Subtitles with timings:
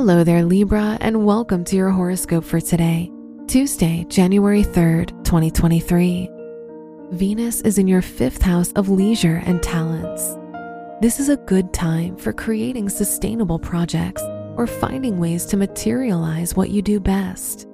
[0.00, 3.10] Hello there, Libra, and welcome to your horoscope for today,
[3.48, 6.30] Tuesday, January 3rd, 2023.
[7.10, 10.36] Venus is in your fifth house of leisure and talents.
[11.02, 14.22] This is a good time for creating sustainable projects
[14.54, 17.66] or finding ways to materialize what you do best.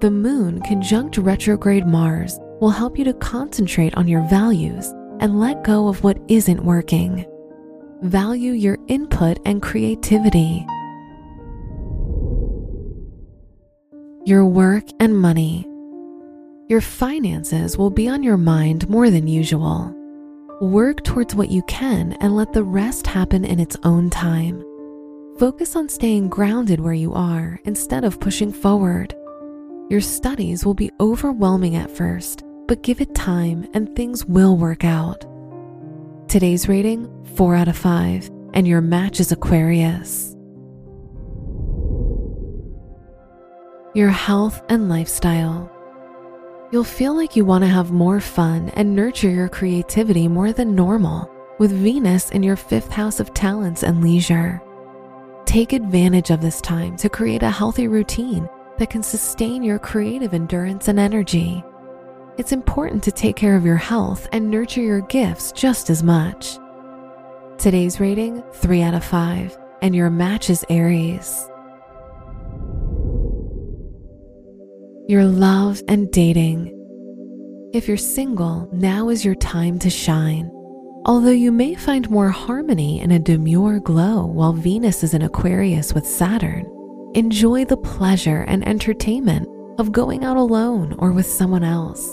[0.00, 4.86] The moon conjunct retrograde Mars will help you to concentrate on your values
[5.20, 7.26] and let go of what isn't working.
[8.00, 10.64] Value your input and creativity.
[14.26, 15.66] Your work and money.
[16.68, 19.96] Your finances will be on your mind more than usual.
[20.60, 24.62] Work towards what you can and let the rest happen in its own time.
[25.38, 29.14] Focus on staying grounded where you are instead of pushing forward.
[29.88, 34.84] Your studies will be overwhelming at first, but give it time and things will work
[34.84, 35.24] out.
[36.28, 40.36] Today's rating 4 out of 5, and your match is Aquarius.
[43.92, 45.68] Your health and lifestyle.
[46.70, 50.76] You'll feel like you want to have more fun and nurture your creativity more than
[50.76, 54.62] normal with Venus in your fifth house of talents and leisure.
[55.44, 60.34] Take advantage of this time to create a healthy routine that can sustain your creative
[60.34, 61.64] endurance and energy.
[62.38, 66.58] It's important to take care of your health and nurture your gifts just as much.
[67.58, 71.49] Today's rating 3 out of 5, and your match is Aries.
[75.10, 76.72] Your love and dating.
[77.74, 80.48] If you're single, now is your time to shine.
[81.04, 85.92] Although you may find more harmony in a demure glow while Venus is in Aquarius
[85.92, 86.64] with Saturn,
[87.16, 89.48] enjoy the pleasure and entertainment
[89.80, 92.08] of going out alone or with someone else.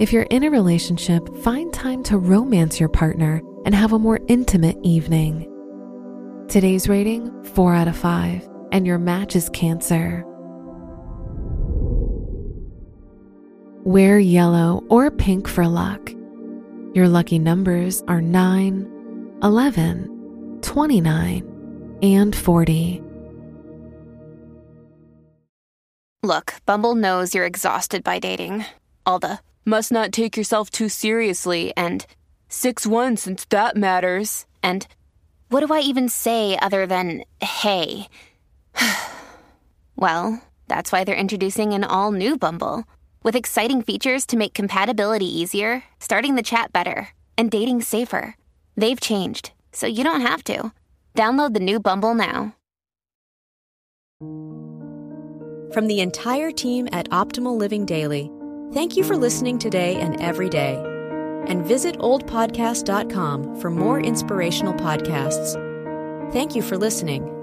[0.00, 4.18] If you're in a relationship, find time to romance your partner and have a more
[4.26, 5.46] intimate evening.
[6.48, 10.24] Today's rating 4 out of 5, and your match is Cancer.
[13.84, 16.12] Wear yellow or pink for luck.
[16.92, 23.02] Your lucky numbers are 9, 11, 29, and 40.
[26.22, 28.66] Look, Bumble knows you're exhausted by dating.
[29.06, 32.04] All the must not take yourself too seriously and
[32.50, 34.44] 6 1 since that matters.
[34.62, 34.86] And
[35.48, 38.08] what do I even say other than hey?
[39.96, 42.84] well, that's why they're introducing an all new Bumble.
[43.22, 48.36] With exciting features to make compatibility easier, starting the chat better, and dating safer.
[48.76, 50.72] They've changed, so you don't have to.
[51.14, 52.54] Download the new Bumble now.
[55.72, 58.30] From the entire team at Optimal Living Daily,
[58.72, 60.82] thank you for listening today and every day.
[61.46, 65.54] And visit oldpodcast.com for more inspirational podcasts.
[66.32, 67.39] Thank you for listening.